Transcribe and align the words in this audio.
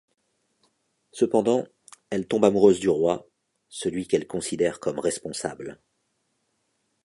Cependant, 1.11 1.67
elle 2.09 2.27
tombe 2.27 2.45
amoureuse 2.45 2.79
du 2.79 2.89
roi, 2.89 3.27
celui 3.69 4.07
qu'elle 4.07 4.25
considère 4.25 4.79
comme 4.79 4.97
responsable... 4.97 5.79